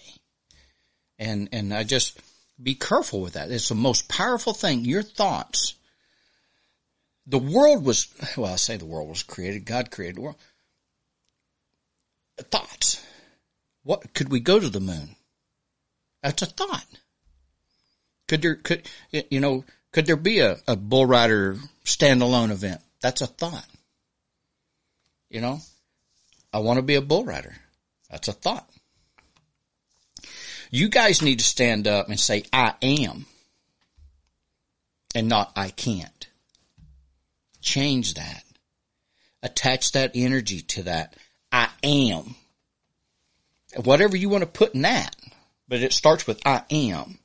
[1.20, 2.18] And, and I just
[2.60, 3.50] be careful with that.
[3.50, 4.84] It's the most powerful thing.
[4.84, 5.74] Your thoughts.
[7.26, 9.66] The world was, well, I say the world was created.
[9.66, 10.36] God created the world.
[12.38, 13.06] Thoughts.
[13.84, 15.14] What, could we go to the moon?
[16.22, 16.86] That's a thought.
[18.26, 22.80] Could there, could, you know, could there be a, a bull rider standalone event?
[23.02, 23.66] That's a thought.
[25.28, 25.60] You know,
[26.52, 27.54] I want to be a bull rider.
[28.10, 28.68] That's a thought.
[30.70, 33.26] You guys need to stand up and say, I am
[35.14, 36.28] and not I can't.
[37.60, 38.44] Change that.
[39.42, 41.14] Attach that energy to that.
[41.50, 42.36] I am.
[43.82, 45.16] Whatever you want to put in that,
[45.68, 47.18] but it starts with I am.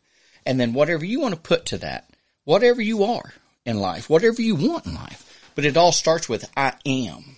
[0.46, 2.10] And then whatever you want to put to that,
[2.44, 3.34] whatever you are
[3.66, 7.38] in life, whatever you want in life, but it all starts with I am.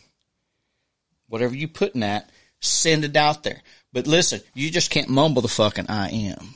[1.28, 2.30] Whatever you put in that,
[2.62, 3.62] send it out there.
[3.98, 6.54] But listen, you just can't mumble the fucking I am.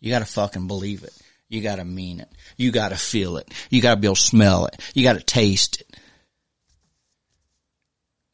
[0.00, 1.14] You gotta fucking believe it.
[1.48, 2.28] You gotta mean it.
[2.58, 3.50] You gotta feel it.
[3.70, 4.78] You gotta be able to smell it.
[4.92, 5.96] You gotta taste it.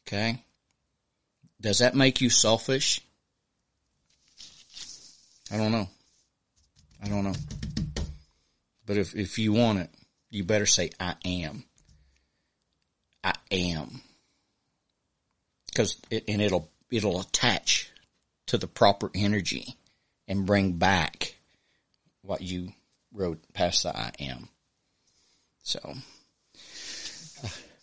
[0.05, 0.42] Okay?
[1.61, 3.01] Does that make you selfish?
[5.53, 5.88] I don't know.
[7.05, 7.37] I don't know.
[8.85, 9.90] But if, if you want it,
[10.31, 11.62] you better say, I am.
[13.23, 14.01] I am.
[15.77, 17.92] Cause it, and it'll, it'll attach
[18.47, 19.77] to the proper energy
[20.29, 21.35] and bring back
[22.23, 22.73] what you
[23.13, 24.49] wrote past the I am.
[25.63, 25.95] So.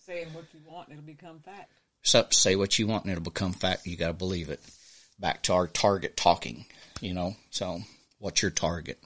[0.05, 1.71] Saying what you want, it'll become fact.
[2.03, 3.85] So say what you want and it'll become fact.
[3.85, 4.59] You gotta believe it.
[5.19, 6.65] Back to our target talking,
[6.99, 7.35] you know.
[7.51, 7.81] So
[8.19, 8.99] what's your target?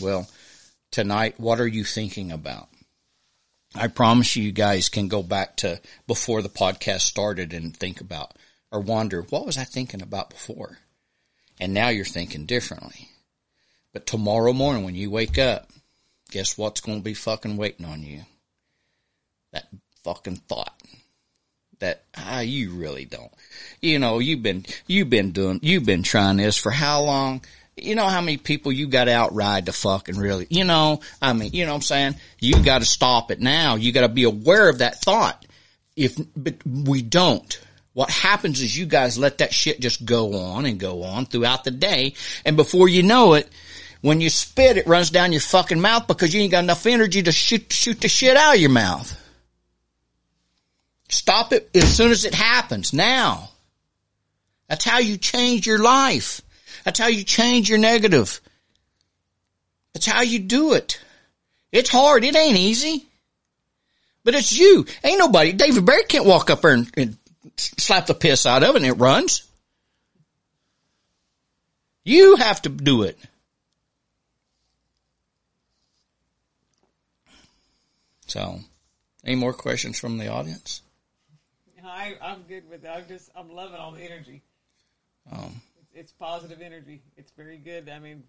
[0.00, 0.28] Well,
[0.90, 2.68] tonight, what are you thinking about?
[3.74, 8.00] I promise you, you guys can go back to before the podcast started and think
[8.00, 8.32] about
[8.72, 10.78] or wonder, what was I thinking about before?
[11.60, 13.08] And now you're thinking differently.
[13.92, 15.70] But tomorrow morning when you wake up,
[16.30, 18.22] guess what's going to be fucking waiting on you?
[19.52, 19.66] That
[20.02, 20.74] fucking thought
[21.82, 23.30] that ah you really don't.
[23.80, 27.44] You know, you've been you've been doing you've been trying this for how long?
[27.76, 31.32] You know how many people you got to outride to fucking really, you know, I
[31.32, 32.14] mean, you know what I'm saying?
[32.38, 33.76] You got to stop it now.
[33.76, 35.44] You got to be aware of that thought.
[35.96, 37.60] If, but we don't.
[37.94, 41.64] What happens is you guys let that shit just go on and go on throughout
[41.64, 42.14] the day.
[42.44, 43.48] And before you know it,
[44.00, 47.22] when you spit, it runs down your fucking mouth because you ain't got enough energy
[47.22, 49.18] to shoot, shoot the shit out of your mouth.
[51.08, 52.92] Stop it as soon as it happens.
[52.92, 53.50] Now.
[54.68, 56.40] That's how you change your life.
[56.84, 58.40] That's how you change your negative.
[59.92, 60.98] That's how you do it.
[61.70, 62.24] It's hard.
[62.24, 63.04] It ain't easy.
[64.24, 64.86] But it's you.
[65.04, 65.52] Ain't nobody.
[65.52, 67.18] David Barry can't walk up there and, and
[67.56, 69.46] slap the piss out of it and it runs.
[72.04, 73.18] You have to do it.
[78.26, 78.60] So,
[79.24, 80.82] any more questions from the audience?
[81.84, 82.88] I, I'm good with it.
[82.88, 84.42] I'm just, I'm loving all the energy.
[85.30, 87.02] Um, It's, it's positive energy.
[87.16, 87.88] It's very good.
[87.88, 88.22] I mean,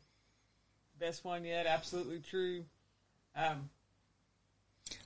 [1.00, 1.66] best one yet.
[1.66, 2.66] Absolutely true.
[3.36, 3.70] Um,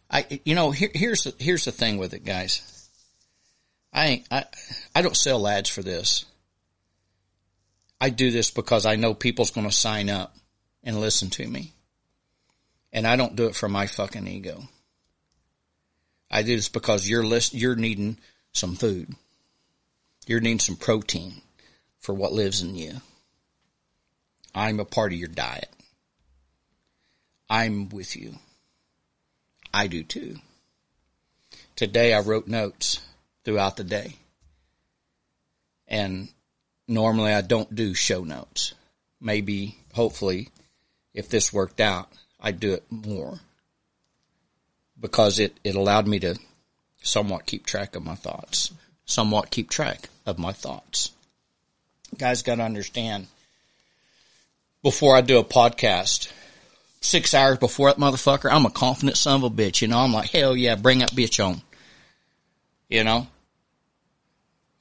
[0.09, 2.86] I, you know, here, here's the, here's the thing with it, guys.
[3.93, 4.45] I ain't, I,
[4.95, 6.25] I don't sell ads for this.
[7.99, 10.35] I do this because I know people's going to sign up
[10.83, 11.73] and listen to me.
[12.93, 14.63] And I don't do it for my fucking ego.
[16.29, 18.17] I do this because you're list, you're needing
[18.53, 19.15] some food.
[20.25, 21.41] You're needing some protein
[21.99, 23.01] for what lives in you.
[24.53, 25.69] I'm a part of your diet.
[27.49, 28.35] I'm with you.
[29.73, 30.37] I do too.
[31.75, 32.99] Today I wrote notes
[33.47, 34.13] throughout the day.
[35.87, 36.27] And
[36.85, 38.73] normally I don't do show notes.
[39.21, 40.49] Maybe, hopefully,
[41.13, 42.09] if this worked out,
[42.41, 43.39] I'd do it more
[44.99, 46.37] because it, it allowed me to
[47.01, 48.73] somewhat keep track of my thoughts,
[49.05, 51.11] somewhat keep track of my thoughts.
[52.17, 53.27] Guys got to understand
[54.83, 56.29] before I do a podcast,
[56.99, 59.81] six hours before that motherfucker, I'm a confident son of a bitch.
[59.81, 61.61] You know, I'm like, hell yeah, bring that bitch on.
[62.89, 63.27] You know?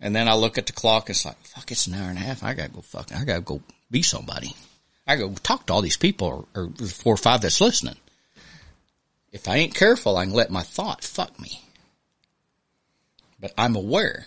[0.00, 1.08] And then I look at the clock.
[1.10, 2.42] It's like, fuck, it's an hour and a half.
[2.42, 3.14] I gotta go fuck.
[3.14, 4.54] I gotta go be somebody.
[5.06, 7.96] I go talk to all these people or, or four or five that's listening.
[9.32, 11.60] If I ain't careful, I can let my thought fuck me.
[13.40, 14.26] But I'm aware.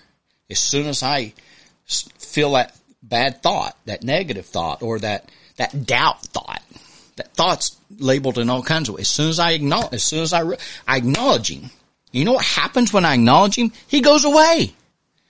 [0.49, 1.33] As soon as I
[1.85, 6.61] feel that bad thought, that negative thought, or that, that doubt thought.
[7.17, 9.01] That thought's labeled in all kinds of ways.
[9.01, 10.57] As soon as I acknowledge, as soon as I, re-
[10.87, 11.69] I acknowledge him,
[12.11, 13.71] you know what happens when I acknowledge him?
[13.87, 14.73] He goes away.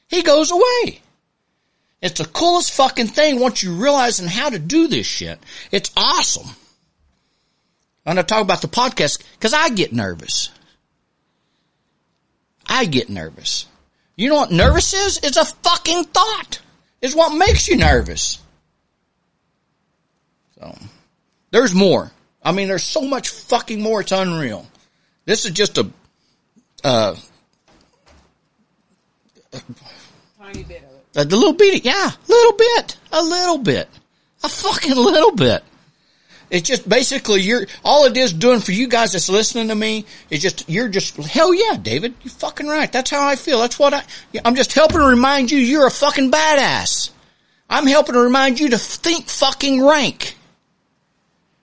[0.10, 1.02] He goes away.
[2.02, 5.40] It's the coolest fucking thing once you realize and how to do this shit.
[5.72, 6.50] It's awesome.
[8.06, 10.50] I'm going to talk about the podcast because I get nervous.
[12.66, 13.68] I get nervous.
[14.16, 15.20] You know what nervous is?
[15.22, 16.60] It's a fucking thought.
[17.02, 18.40] It's what makes you nervous.
[20.60, 20.78] So,
[21.52, 22.12] there's more.
[22.44, 24.02] I mean, there's so much fucking more.
[24.02, 24.66] It's unreal.
[25.26, 25.90] This is just a,
[26.84, 27.16] uh,
[30.52, 30.84] Tiny bit
[31.16, 31.86] a little bit.
[31.86, 32.98] Yeah, little bit.
[33.12, 33.90] A little bit.
[34.44, 35.64] A fucking little bit.
[36.50, 40.06] It's just basically you're all it is doing for you guys that's listening to me
[40.32, 42.92] is just you're just hell yeah, David, you're fucking right.
[42.92, 43.60] That's how I feel.
[43.60, 44.04] That's what I.
[44.44, 47.12] I'm just helping to remind you you're a fucking badass.
[47.70, 50.36] I'm helping to remind you to think fucking rank.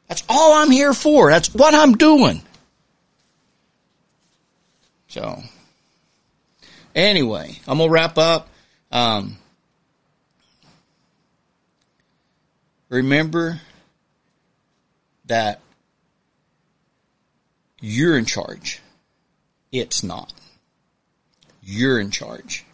[0.07, 1.31] That's all I'm here for.
[1.31, 2.43] That's what I'm doing.
[5.09, 5.43] So,
[6.95, 8.49] anyway, I'm gonna wrap up.
[8.97, 9.37] Um,
[12.89, 13.61] remember
[15.27, 15.61] that
[17.83, 18.81] you're in charge.
[19.71, 20.33] It's not.
[21.63, 22.65] You're in charge.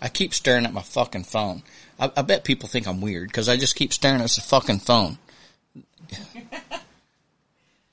[0.00, 1.62] I keep staring at my fucking phone.
[2.00, 4.80] I, I bet people think I'm weird because I just keep staring at the fucking
[4.80, 5.18] phone.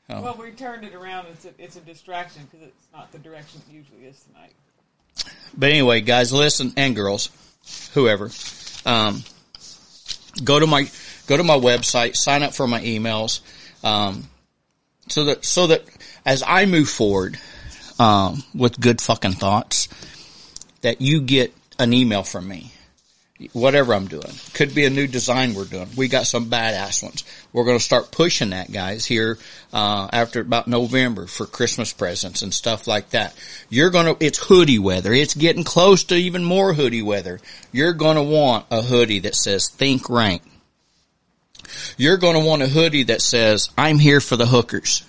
[0.10, 0.22] Oh.
[0.22, 1.28] Well, we turned it around.
[1.28, 4.52] It's a, it's a distraction because it's not the direction it usually is tonight.
[5.58, 7.30] But anyway, guys, listen, and girls,
[7.94, 8.30] whoever,
[8.86, 9.24] um,
[10.44, 10.90] go to my
[11.28, 13.42] go to my website, sign up for my emails,
[13.84, 14.28] um,
[15.08, 15.84] so that so that
[16.26, 17.40] as I move forward
[18.00, 19.88] um, with good fucking thoughts,
[20.82, 22.73] that you get an email from me.
[23.52, 24.32] Whatever I'm doing.
[24.54, 25.90] Could be a new design we're doing.
[25.98, 27.24] We got some badass ones.
[27.52, 29.38] We're going to start pushing that, guys, here,
[29.74, 33.36] uh, after about November for Christmas presents and stuff like that.
[33.70, 35.12] You're going to, it's hoodie weather.
[35.12, 37.40] It's getting close to even more hoodie weather.
[37.72, 40.44] You're going to want a hoodie that says think rank.
[41.98, 45.04] You're going to want a hoodie that says I'm here for the hookers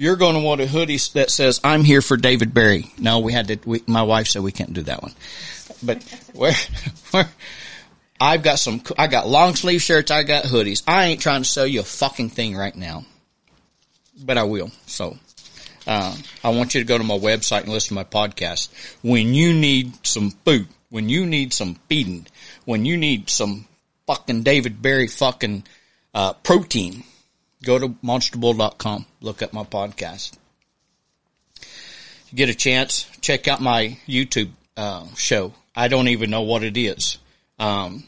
[0.00, 3.34] you're going to want a hoodie that says "I'm here for David Barry." No, we
[3.34, 3.58] had to.
[3.66, 5.12] We, my wife said we can't do that one,
[5.82, 6.02] but
[6.34, 6.54] where,
[7.10, 7.28] where
[8.20, 8.82] I've got some.
[8.98, 10.10] I got long sleeve shirts.
[10.10, 10.82] I got hoodies.
[10.86, 13.04] I ain't trying to sell you a fucking thing right now,
[14.22, 14.70] but I will.
[14.86, 15.16] So.
[15.86, 16.14] Uh,
[16.44, 18.68] I want you to go to my website and listen to my podcast.
[19.02, 22.26] When you need some food, when you need some feeding,
[22.64, 23.66] when you need some
[24.06, 25.64] fucking David Barry fucking
[26.14, 27.04] uh, protein,
[27.64, 30.36] go to monsterbull.com, look up my podcast.
[32.30, 35.54] You get a chance, check out my YouTube uh, show.
[35.80, 37.16] I don't even know what it is.
[37.58, 38.04] Um,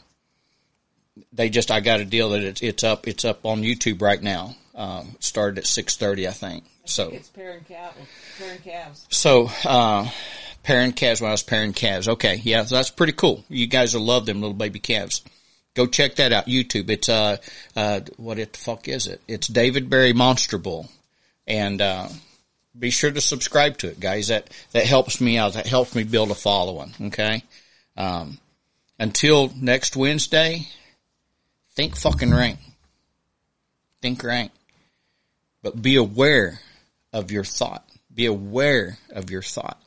[1.33, 4.23] they just, I got a deal that it's, it's up, it's up on YouTube right
[4.23, 4.55] now.
[4.75, 6.64] Um, it started at 6.30, I think.
[6.85, 9.07] So, It's pairing calves.
[9.09, 10.07] so, uh,
[10.62, 12.09] pairing calves when I was pairing calves.
[12.09, 12.43] Okay.
[12.45, 12.64] Yeah.
[12.64, 13.43] So that's pretty cool.
[13.49, 15.23] You guys will love them little baby calves.
[15.73, 16.45] Go check that out.
[16.47, 16.91] YouTube.
[16.91, 17.39] It's, uh,
[17.75, 19.23] uh, what the fuck is it?
[19.27, 20.91] It's David Barry Monster Bull.
[21.47, 22.09] And, uh,
[22.79, 24.29] be sure to subscribe to it, guys.
[24.29, 25.55] That, that helps me out.
[25.55, 26.93] That helps me build a following.
[27.01, 27.43] Okay.
[27.97, 28.38] Um,
[28.99, 30.68] until next Wednesday,
[31.74, 32.59] think fucking rank.
[34.01, 34.53] Think rank.
[35.62, 36.61] But be aware
[37.12, 37.88] of your thought.
[38.12, 39.80] Be aware of your thought.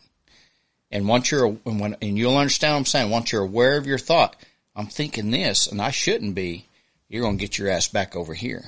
[0.92, 3.88] And once you're, and when, and you'll understand what I'm saying, once you're aware of
[3.88, 4.36] your thought,
[4.76, 6.68] I'm thinking this and I shouldn't be,
[7.08, 8.64] you're going to get your ass back over here.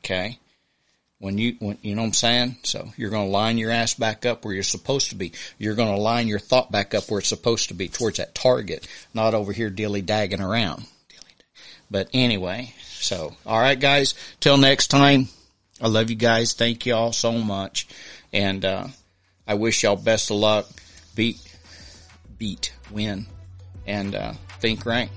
[0.00, 0.38] Okay.
[1.24, 2.56] When you, when, you know what I'm saying?
[2.64, 5.32] So you're going to line your ass back up where you're supposed to be.
[5.56, 8.34] You're going to line your thought back up where it's supposed to be towards that
[8.34, 10.84] target, not over here dilly dagging around.
[11.90, 15.28] But anyway, so, all right, guys, till next time.
[15.80, 16.52] I love you guys.
[16.52, 17.88] Thank you all so much.
[18.34, 18.88] And, uh,
[19.46, 20.68] I wish y'all best of luck.
[21.14, 21.38] Beat,
[22.36, 23.24] beat, win,
[23.86, 25.10] and, uh, think rank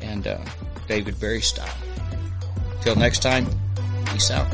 [0.00, 0.38] and, uh,
[0.86, 1.76] David Berry style.
[2.82, 3.48] Till next time,
[4.06, 4.46] peace out.